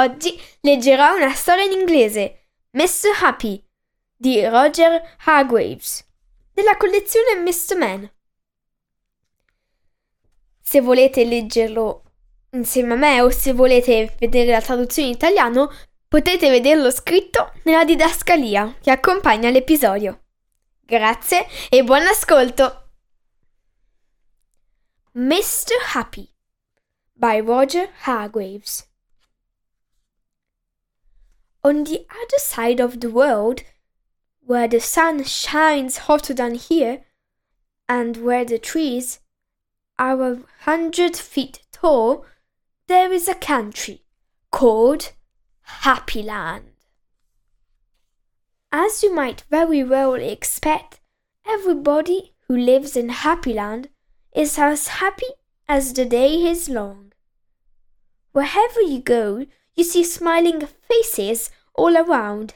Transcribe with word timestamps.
Oggi 0.00 0.40
leggerò 0.60 1.14
una 1.14 1.34
storia 1.34 1.64
in 1.64 1.72
inglese, 1.72 2.46
Mr. 2.70 3.22
Happy, 3.22 3.62
di 4.16 4.42
Roger 4.46 5.16
Hargraves, 5.26 6.06
della 6.54 6.78
collezione 6.78 7.34
Mr. 7.36 7.76
Man. 7.76 8.10
Se 10.62 10.80
volete 10.80 11.24
leggerlo 11.26 12.04
insieme 12.52 12.94
a 12.94 12.96
me 12.96 13.20
o 13.20 13.28
se 13.28 13.52
volete 13.52 14.16
vedere 14.18 14.52
la 14.52 14.62
traduzione 14.62 15.08
in 15.08 15.14
italiano, 15.14 15.70
potete 16.08 16.48
vederlo 16.48 16.90
scritto 16.90 17.52
nella 17.64 17.84
didascalia 17.84 18.76
che 18.80 18.90
accompagna 18.90 19.50
l'episodio. 19.50 20.22
Grazie 20.80 21.46
e 21.68 21.84
buon 21.84 22.06
ascolto! 22.06 22.88
Mr. 25.12 25.76
Happy 25.92 26.26
by 27.12 27.42
Roger 27.42 27.90
Hargraves. 28.04 28.88
On 31.62 31.84
the 31.84 32.06
other 32.10 32.38
side 32.38 32.80
of 32.80 33.00
the 33.00 33.10
world, 33.10 33.62
where 34.40 34.66
the 34.66 34.80
sun 34.80 35.24
shines 35.24 35.98
hotter 35.98 36.32
than 36.32 36.54
here, 36.54 37.04
and 37.88 38.16
where 38.16 38.44
the 38.44 38.58
trees 38.58 39.20
are 39.98 40.22
a 40.22 40.38
hundred 40.60 41.16
feet 41.16 41.60
tall, 41.72 42.24
there 42.86 43.12
is 43.12 43.28
a 43.28 43.34
country 43.34 44.02
called 44.50 45.12
Happy 45.62 46.22
Land. 46.22 46.72
As 48.72 49.02
you 49.02 49.14
might 49.14 49.44
very 49.50 49.84
well 49.84 50.14
expect, 50.14 51.00
everybody 51.46 52.34
who 52.48 52.56
lives 52.56 52.96
in 52.96 53.08
Happy 53.08 53.52
Land 53.52 53.88
is 54.34 54.58
as 54.58 54.88
happy 54.88 55.26
as 55.68 55.92
the 55.92 56.04
day 56.04 56.34
is 56.46 56.68
long. 56.68 57.12
Wherever 58.32 58.80
you 58.80 59.00
go, 59.00 59.46
you 59.80 59.84
see 59.84 60.04
smiling 60.04 60.60
faces 60.90 61.50
all 61.74 61.96
around. 61.96 62.52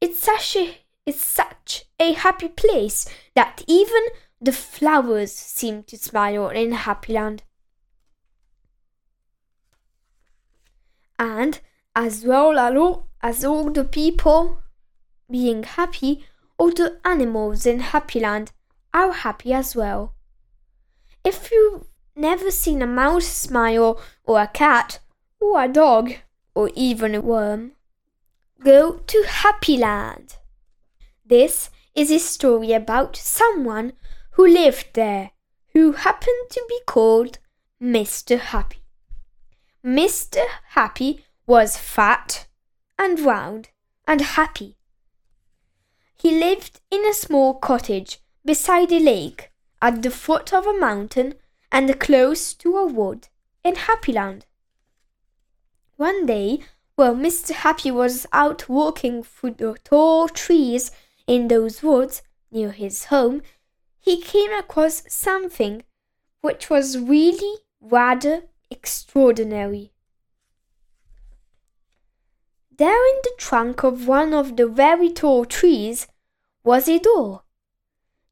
It's 0.00 0.18
such 0.18 0.56
a, 0.56 0.78
it's 1.06 1.24
such 1.24 1.84
a 2.00 2.12
happy 2.12 2.48
place 2.48 3.08
that 3.36 3.62
even 3.68 4.02
the 4.40 4.50
flowers 4.50 5.30
seem 5.30 5.84
to 5.84 5.96
smile 5.96 6.48
in 6.48 6.72
Happyland. 6.72 7.42
And 11.20 11.60
as 11.94 12.24
well 12.24 13.06
as 13.22 13.44
all 13.44 13.70
the 13.70 13.84
people 13.84 14.58
being 15.30 15.62
happy, 15.62 16.24
all 16.58 16.72
the 16.72 16.98
animals 17.04 17.64
in 17.64 17.78
Happyland 17.78 18.50
are 18.92 19.12
happy 19.12 19.52
as 19.52 19.76
well. 19.76 20.14
If 21.24 21.52
you've 21.52 21.86
never 22.16 22.50
seen 22.50 22.82
a 22.82 22.88
mouse 22.88 23.26
smile 23.26 24.00
or 24.24 24.40
a 24.40 24.48
cat 24.48 24.98
or 25.40 25.64
a 25.64 25.68
dog 25.68 26.14
or 26.54 26.70
even 26.74 27.14
a 27.14 27.20
worm, 27.20 27.72
go 28.62 28.98
to 29.06 29.24
Happyland. 29.26 30.36
This 31.24 31.70
is 31.94 32.10
a 32.10 32.18
story 32.18 32.72
about 32.72 33.16
someone 33.16 33.92
who 34.32 34.46
lived 34.46 34.94
there 34.94 35.30
who 35.72 35.92
happened 35.92 36.50
to 36.50 36.64
be 36.68 36.80
called 36.86 37.38
Mr. 37.80 38.38
Happy. 38.38 38.78
Mr. 39.84 40.44
Happy 40.70 41.24
was 41.46 41.76
fat 41.76 42.46
and 42.98 43.20
round 43.20 43.68
and 44.06 44.20
happy. 44.20 44.76
He 46.16 46.38
lived 46.38 46.80
in 46.90 47.06
a 47.06 47.14
small 47.14 47.54
cottage 47.54 48.18
beside 48.44 48.90
a 48.90 48.98
lake 48.98 49.52
at 49.80 50.02
the 50.02 50.10
foot 50.10 50.52
of 50.52 50.66
a 50.66 50.78
mountain 50.78 51.34
and 51.70 52.00
close 52.00 52.54
to 52.54 52.76
a 52.76 52.86
wood 52.86 53.28
in 53.62 53.74
Happyland. 53.76 54.42
One 55.98 56.26
day, 56.26 56.60
while 56.94 57.16
Mr. 57.16 57.50
Happy 57.50 57.90
was 57.90 58.24
out 58.32 58.68
walking 58.68 59.24
through 59.24 59.54
the 59.54 59.76
tall 59.82 60.28
trees 60.28 60.92
in 61.26 61.48
those 61.48 61.82
woods 61.82 62.22
near 62.52 62.70
his 62.70 63.06
home, 63.06 63.42
he 63.98 64.22
came 64.22 64.52
across 64.52 65.02
something 65.08 65.82
which 66.40 66.70
was 66.70 66.96
really 66.96 67.52
rather 67.80 68.44
extraordinary. 68.70 69.90
There 72.70 73.08
in 73.10 73.20
the 73.24 73.34
trunk 73.36 73.82
of 73.82 74.06
one 74.06 74.32
of 74.32 74.56
the 74.56 74.68
very 74.68 75.10
tall 75.10 75.44
trees 75.46 76.06
was 76.62 76.88
a 76.88 77.00
door. 77.00 77.42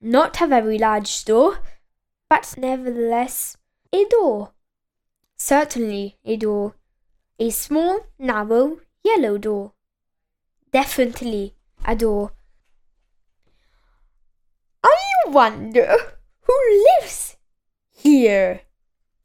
Not 0.00 0.40
a 0.40 0.46
very 0.46 0.78
large 0.78 1.24
door, 1.24 1.58
but 2.30 2.54
nevertheless 2.56 3.56
a 3.92 4.04
door. 4.04 4.52
Certainly 5.36 6.18
a 6.24 6.36
door. 6.36 6.77
A 7.40 7.50
small, 7.50 8.00
narrow, 8.18 8.80
yellow 9.04 9.38
door. 9.38 9.72
Definitely 10.72 11.54
a 11.84 11.94
door. 11.94 12.32
I 14.82 14.98
wonder 15.26 15.96
who 16.40 16.86
lives 17.00 17.36
here, 17.90 18.62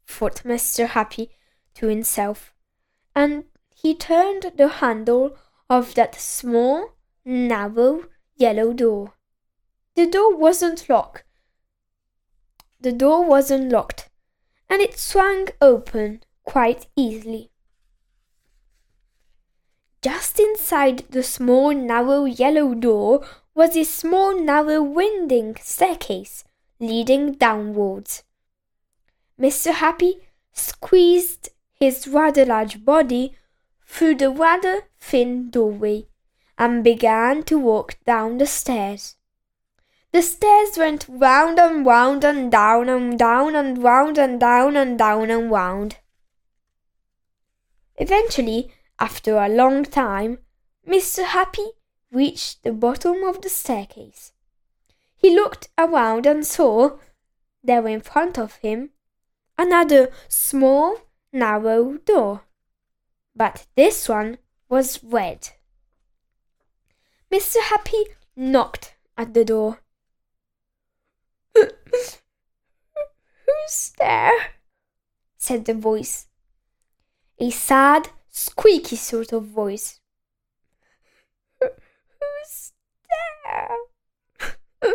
thought 0.06 0.44
Mr. 0.44 0.86
Happy 0.86 1.30
to 1.74 1.88
himself, 1.88 2.54
and 3.16 3.46
he 3.74 3.96
turned 3.96 4.52
the 4.56 4.68
handle 4.68 5.36
of 5.68 5.96
that 5.96 6.14
small, 6.14 6.90
narrow, 7.24 8.04
yellow 8.36 8.72
door. 8.72 9.14
The 9.96 10.06
door 10.06 10.36
wasn't 10.36 10.88
locked. 10.88 11.24
The 12.80 12.92
door 12.92 13.24
was 13.24 13.50
unlocked, 13.50 14.08
and 14.70 14.80
it 14.80 15.00
swung 15.00 15.48
open 15.60 16.22
quite 16.44 16.86
easily. 16.94 17.50
Just 20.04 20.38
inside 20.38 21.04
the 21.08 21.22
small, 21.22 21.72
narrow 21.72 22.26
yellow 22.26 22.74
door 22.74 23.24
was 23.54 23.74
a 23.74 23.84
small, 23.84 24.38
narrow 24.38 24.82
winding 24.82 25.56
staircase 25.62 26.44
leading 26.78 27.32
downwards. 27.32 28.22
Mr. 29.40 29.72
Happy 29.72 30.20
squeezed 30.52 31.48
his 31.72 32.06
rather 32.06 32.44
large 32.44 32.84
body 32.84 33.34
through 33.86 34.16
the 34.16 34.28
rather 34.28 34.82
thin 35.00 35.48
doorway 35.48 36.06
and 36.58 36.84
began 36.84 37.42
to 37.44 37.58
walk 37.58 37.96
down 38.04 38.36
the 38.36 38.46
stairs. 38.46 39.16
The 40.12 40.20
stairs 40.20 40.76
went 40.76 41.06
round 41.08 41.58
and 41.58 41.86
round 41.86 42.24
and 42.24 42.52
down 42.52 42.90
and 42.90 43.18
down 43.18 43.56
and 43.56 43.82
round 43.82 44.18
and 44.18 44.38
down 44.38 44.76
and 44.76 44.98
down 44.98 45.30
and 45.30 45.50
round. 45.50 45.96
Eventually, 47.96 48.70
after 48.98 49.36
a 49.36 49.48
long 49.48 49.84
time, 49.84 50.38
Mr. 50.86 51.24
Happy 51.24 51.70
reached 52.10 52.62
the 52.62 52.72
bottom 52.72 53.24
of 53.24 53.40
the 53.40 53.48
staircase. 53.48 54.32
He 55.16 55.34
looked 55.34 55.68
around 55.78 56.26
and 56.26 56.46
saw, 56.46 56.98
there 57.62 57.86
in 57.88 58.00
front 58.00 58.38
of 58.38 58.56
him, 58.56 58.90
another 59.56 60.10
small, 60.28 60.98
narrow 61.32 61.98
door. 61.98 62.42
But 63.34 63.66
this 63.74 64.08
one 64.08 64.38
was 64.68 65.02
red. 65.02 65.50
Mr. 67.32 67.62
Happy 67.62 68.04
knocked 68.36 68.94
at 69.16 69.34
the 69.34 69.44
door. 69.44 69.80
Who's 71.54 72.20
there? 73.98 74.32
said 75.36 75.64
the 75.64 75.74
voice. 75.74 76.26
A 77.38 77.50
sad, 77.50 78.10
squeaky 78.34 78.96
sort 78.96 79.32
of 79.32 79.44
voice. 79.44 80.00
Who's 81.60 82.72
there? 83.44 83.76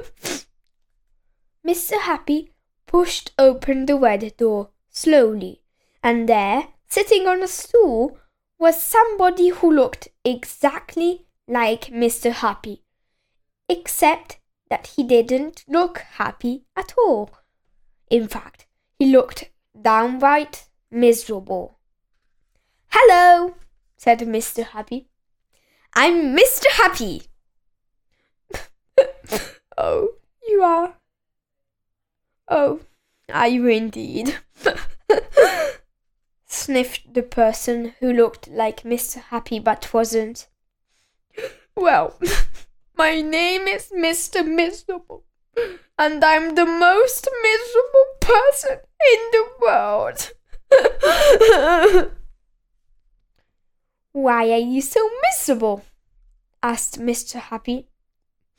Mr. 1.65 2.01
Happy 2.01 2.51
pushed 2.85 3.31
open 3.39 3.85
the 3.85 3.95
red 3.95 4.35
door 4.35 4.71
slowly, 4.89 5.61
and 6.03 6.27
there, 6.27 6.67
sitting 6.89 7.27
on 7.27 7.41
a 7.41 7.47
stool, 7.47 8.17
was 8.59 8.81
somebody 8.81 9.49
who 9.49 9.71
looked 9.71 10.09
exactly 10.25 11.25
like 11.47 11.85
Mr. 11.85 12.31
Happy, 12.31 12.83
except 13.69 14.39
that 14.69 14.87
he 14.97 15.03
didn't 15.03 15.63
look 15.67 15.99
happy 15.99 16.65
at 16.75 16.93
all. 16.97 17.31
In 18.09 18.27
fact, 18.27 18.67
he 18.97 19.05
looked 19.05 19.49
downright 19.81 20.67
miserable. 20.91 21.78
Hello, 22.91 23.55
said 23.97 24.19
Mr. 24.19 24.63
Happy. 24.63 25.07
I'm 25.93 26.35
Mr. 26.35 26.67
Happy. 26.71 27.23
oh, 29.77 30.09
you 30.47 30.61
are. 30.63 30.95
Oh, 32.47 32.79
are 33.31 33.47
you 33.47 33.67
indeed? 33.67 34.39
sniffed 36.45 37.13
the 37.13 37.23
person 37.23 37.93
who 37.99 38.11
looked 38.11 38.47
like 38.47 38.83
Mr. 38.83 39.21
Happy 39.21 39.59
but 39.59 39.93
wasn't. 39.93 40.47
Well, 41.75 42.19
my 42.97 43.21
name 43.21 43.67
is 43.67 43.91
Mr. 43.95 44.45
Miserable, 44.45 45.23
and 45.97 46.23
I'm 46.23 46.55
the 46.55 46.65
most 46.65 47.27
miserable 47.43 48.05
person 48.19 48.79
in 49.13 49.19
the 49.31 49.45
world. 49.61 50.31
Why 54.11 54.51
are 54.51 54.57
you 54.57 54.81
so 54.81 55.09
miserable? 55.21 55.83
asked 56.61 56.99
Mr. 56.99 57.39
Happy. 57.39 57.87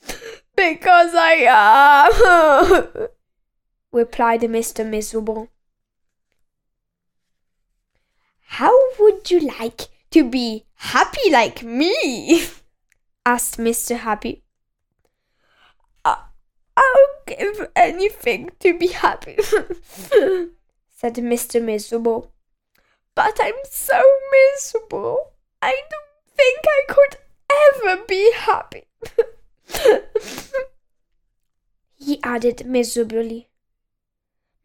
Because 0.57 1.15
I 1.15 1.47
am, 1.49 3.09
replied 3.93 4.43
Mr. 4.43 4.87
Miserable. 4.87 5.49
How 8.41 8.75
would 8.99 9.31
you 9.31 9.41
like 9.41 9.89
to 10.11 10.29
be 10.29 10.67
happy 10.75 11.31
like 11.31 11.63
me? 11.63 12.45
asked 13.25 13.57
Mr. 13.59 13.97
Happy. 13.97 14.43
I'll 16.81 17.25
give 17.27 17.69
anything 17.77 18.51
to 18.61 18.79
be 18.79 18.89
happy, 18.89 19.37
said 20.91 21.15
Mr. 21.17 21.63
Miserable. 21.63 22.33
But 23.15 23.39
I'm 23.43 23.61
so 23.65 24.01
miserable. 24.33 25.33
I 25.71 25.83
don't 25.89 26.37
think 26.37 26.59
I 26.67 26.83
could 26.89 27.17
ever 27.63 28.03
be 28.09 28.33
happy. 28.35 28.89
he 31.95 32.21
added 32.25 32.67
miserably. 32.67 33.51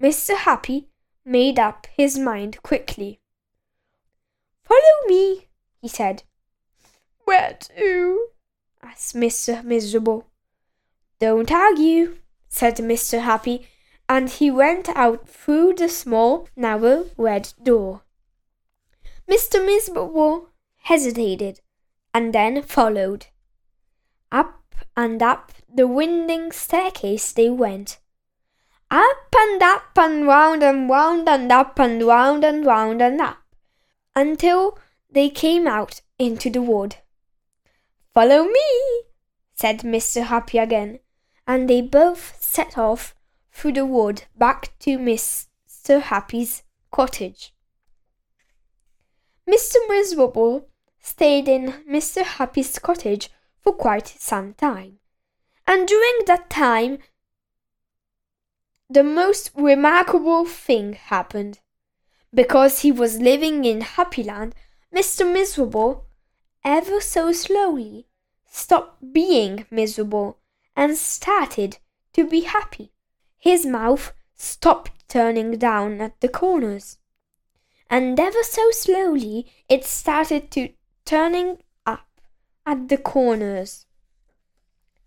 Mr. 0.02 0.36
Happy 0.36 0.88
made 1.24 1.60
up 1.60 1.86
his 1.96 2.18
mind 2.18 2.64
quickly. 2.64 3.20
Follow 4.64 5.06
me, 5.06 5.48
he 5.80 5.88
said. 5.88 6.24
Where 7.26 7.56
to? 7.60 8.30
asked 8.82 9.16
Mr. 9.16 9.64
Miserable. 9.64 10.26
Don't 11.20 11.52
argue, 11.52 12.18
said 12.48 12.78
Mr. 12.78 13.22
Happy, 13.22 13.68
and 14.10 14.28
he 14.28 14.50
went 14.50 14.90
out 14.90 15.30
through 15.30 15.76
the 15.76 15.88
small, 15.88 16.50
narrow 16.56 17.12
red 17.16 17.54
door. 17.62 18.02
Mr. 19.30 19.64
Miserable 19.64 20.50
hesitated 20.86 21.62
and 22.14 22.32
then 22.34 22.62
followed. 22.62 23.26
Up 24.32 24.76
and 24.96 25.22
up 25.22 25.52
the 25.68 25.88
winding 25.88 26.52
staircase 26.52 27.32
they 27.32 27.50
went. 27.50 27.98
Up 28.92 29.36
and 29.36 29.64
up 29.64 29.98
and 29.98 30.28
round 30.28 30.62
and 30.62 30.88
round 30.88 31.28
and 31.28 31.52
up 31.52 31.80
and 31.80 32.04
round 32.04 32.44
and 32.44 32.64
round 32.66 33.02
and 33.02 33.20
up 33.20 33.40
until 34.16 34.78
they 35.10 35.28
came 35.28 35.68
out 35.68 36.02
into 36.20 36.52
the 36.52 36.62
wood. 36.62 36.98
Follow 38.14 38.44
me, 38.44 38.70
said 39.56 39.80
Mr. 39.80 40.26
Happy 40.26 40.60
again, 40.60 41.00
and 41.48 41.68
they 41.68 41.82
both 41.82 42.38
set 42.40 42.78
off 42.78 43.16
through 43.52 43.74
the 43.74 43.86
wood 43.88 44.26
back 44.38 44.78
to 44.80 45.00
Mr. 45.00 46.00
Happy's 46.00 46.62
cottage. 46.92 47.54
Mr. 49.50 49.76
Miserable 49.88 50.68
stayed 51.06 51.48
in 51.48 51.72
Mr. 51.88 52.24
Happy's 52.24 52.80
cottage 52.80 53.30
for 53.62 53.72
quite 53.72 54.08
some 54.08 54.56
time, 54.56 54.98
and 55.68 55.88
during 55.88 56.18
that 56.26 56.50
time 56.50 56.98
the 58.90 59.04
most 59.04 59.52
remarkable 59.56 60.46
thing 60.46 60.94
happened. 60.94 61.60
Because 62.34 62.82
he 62.82 62.92
was 62.92 63.20
living 63.20 63.66
in 63.66 63.82
Happyland, 63.82 64.54
Mr. 64.94 65.32
Miserable, 65.32 66.06
ever 66.64 67.00
so 67.00 67.32
slowly, 67.32 68.08
stopped 68.50 69.14
being 69.14 69.66
miserable 69.70 70.40
and 70.76 70.98
started 70.98 71.78
to 72.14 72.28
be 72.28 72.42
happy. 72.42 72.92
His 73.38 73.64
mouth 73.64 74.12
stopped 74.36 74.92
turning 75.08 75.58
down 75.60 76.02
at 76.02 76.20
the 76.20 76.30
corners, 76.30 76.98
and 77.92 78.20
ever 78.20 78.42
so 78.42 78.72
slowly 78.72 79.46
it 79.70 79.86
started 79.86 80.50
to 80.52 80.70
turning 81.06 81.58
up 81.86 82.08
at 82.66 82.90
the 82.90 82.98
corners. 82.98 83.86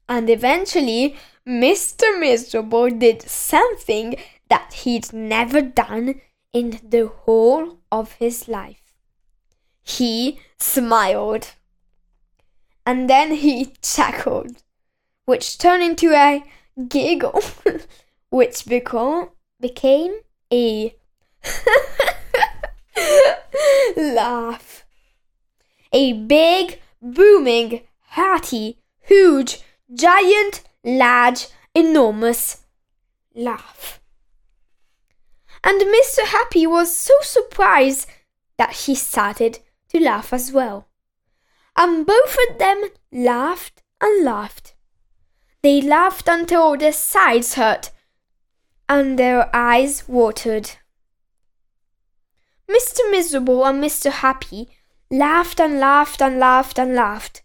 And 0.08 0.30
eventually, 0.30 1.16
Mr. 1.46 2.18
Miserable 2.18 2.90
did 2.90 3.22
something 3.22 4.16
that 4.48 4.72
he'd 4.72 5.12
never 5.12 5.60
done 5.60 6.20
in 6.52 6.80
the 6.82 7.08
whole 7.08 7.78
of 7.92 8.12
his 8.12 8.48
life. 8.48 8.94
He 9.82 10.40
smiled. 10.58 11.52
And 12.86 13.08
then 13.08 13.32
he 13.32 13.74
chuckled, 13.82 14.62
which 15.26 15.58
turned 15.58 15.82
into 15.82 16.12
a 16.12 16.42
giggle, 16.88 17.42
which 18.30 18.66
become, 18.66 19.30
became 19.60 20.20
a 20.52 20.94
laugh. 23.96 24.77
A 25.92 26.12
big, 26.12 26.80
booming, 27.00 27.82
hearty, 28.08 28.78
huge, 29.00 29.60
giant, 29.94 30.62
large, 30.84 31.46
enormous 31.74 32.64
laugh 33.34 33.98
and 35.64 35.80
Mr. 35.82 36.24
Happy 36.24 36.66
was 36.66 36.94
so 36.94 37.14
surprised 37.20 38.08
that 38.56 38.72
he 38.72 38.94
started 38.94 39.58
to 39.88 40.00
laugh 40.00 40.32
as 40.32 40.52
well. 40.52 40.88
And 41.76 42.06
both 42.06 42.36
of 42.48 42.58
them 42.58 42.84
laughed 43.12 43.82
and 44.00 44.24
laughed. 44.24 44.74
They 45.62 45.80
laughed 45.80 46.28
until 46.28 46.76
their 46.76 46.92
sides 46.92 47.54
hurt 47.54 47.90
and 48.88 49.18
their 49.18 49.54
eyes 49.54 50.08
watered. 50.08 50.70
Mr. 52.68 53.10
Miserable 53.10 53.64
and 53.64 53.82
Mr. 53.82 54.10
Happy 54.10 54.70
laughed 55.10 55.60
and 55.60 55.78
laughed 55.80 56.20
and 56.20 56.38
laughed 56.38 56.78
and 56.78 56.94
laughed. 56.94 57.42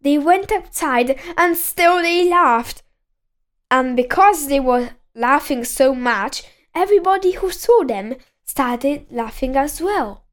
They 0.00 0.18
went 0.18 0.52
outside 0.52 1.18
and 1.36 1.56
still 1.56 2.02
they 2.02 2.28
laughed. 2.28 2.82
And 3.70 3.96
because 3.96 4.48
they 4.48 4.60
were 4.60 4.90
laughing 5.14 5.64
so 5.64 5.94
much, 5.94 6.44
everybody 6.74 7.32
who 7.32 7.50
saw 7.50 7.84
them 7.84 8.16
started 8.44 9.06
laughing 9.10 9.56
as 9.56 9.80
well. 9.80 10.24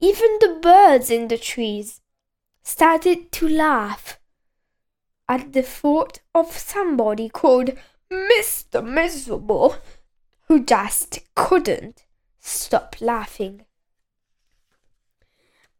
Even 0.00 0.38
the 0.40 0.58
birds 0.60 1.10
in 1.10 1.28
the 1.28 1.38
trees 1.38 2.00
started 2.62 3.32
to 3.32 3.48
laugh 3.48 4.20
at 5.28 5.52
the 5.52 5.62
thought 5.62 6.20
of 6.34 6.52
somebody 6.52 7.28
called 7.28 7.70
Mr. 8.10 8.84
Miserable 8.84 9.76
who 10.48 10.64
just 10.64 11.20
couldn't 11.34 12.04
stop 12.38 12.96
laughing. 13.00 13.64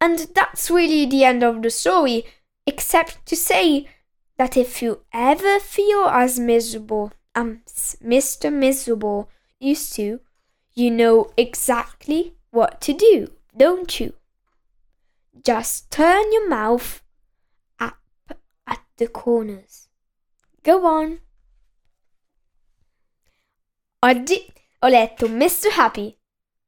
And 0.05 0.19
that's 0.35 0.69
really 0.69 1.07
the 1.07 1.23
end 1.23 1.41
of 1.41 1.63
the 1.63 1.71
story, 1.71 2.25
except 2.67 3.25
to 3.25 3.35
say 3.35 3.87
that 4.37 4.55
if 4.55 4.79
you 4.79 5.01
ever 5.11 5.59
feel 5.59 6.05
as 6.05 6.39
miserable 6.39 7.11
um, 7.33 7.61
as 7.65 7.97
Mr. 8.05 8.53
Miserable 8.53 9.31
used 9.59 9.95
to, 9.95 10.19
you 10.75 10.91
know 10.91 11.31
exactly 11.35 12.35
what 12.51 12.81
to 12.81 12.93
do, 12.93 13.31
don't 13.57 13.99
you? 13.99 14.13
Just 15.43 15.89
turn 15.89 16.31
your 16.31 16.47
mouth 16.49 17.01
up 17.79 17.97
at 18.67 18.81
the 18.97 19.07
corners. 19.07 19.87
Go 20.61 20.85
on. 20.85 21.17
Oggi 24.03 24.53
ho 24.83 24.87
letto 24.87 25.27
Mr. 25.27 25.71
Happy 25.71 26.15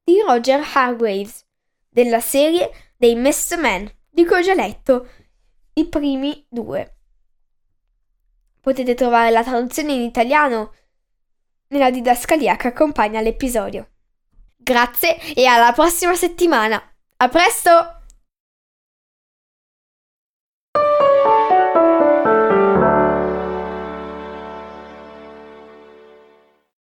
di 0.08 0.24
Roger 0.24 0.64
Hargreaves 0.74 1.46
della 1.94 2.20
serie 2.20 2.72
dei 2.98 3.16
Mr. 3.16 3.58
Man, 3.60 3.90
di 4.10 4.26
cui 4.26 4.38
ho 4.38 4.42
già 4.42 4.54
letto 4.54 5.08
i 5.74 5.88
primi 5.88 6.46
due. 6.50 6.96
Potete 8.60 8.96
trovare 8.96 9.30
la 9.30 9.44
traduzione 9.44 9.94
in 9.94 10.02
italiano 10.02 10.74
nella 11.68 11.92
didascalia 11.92 12.56
che 12.56 12.68
accompagna 12.68 13.22
l'episodio. 13.22 13.90
Grazie 14.56 15.18
e 15.34 15.46
alla 15.46 15.72
prossima 15.72 16.16
settimana. 16.16 16.82
A 17.18 17.30
presto! 17.30 17.97